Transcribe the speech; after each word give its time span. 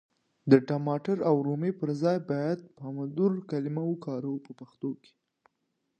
د 0.51 0.53
ټماټر 0.67 1.17
او 1.29 1.35
رومي 1.47 1.71
پر 1.79 1.89
ځای 2.01 2.17
بايد 2.29 2.59
پامدور 2.77 3.31
کلمه 3.49 3.83
وکاروو 3.91 4.43
په 4.45 4.51
پښتو 4.59 4.89
کي. 5.01 5.13